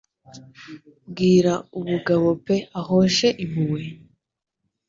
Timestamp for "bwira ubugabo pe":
1.09-2.55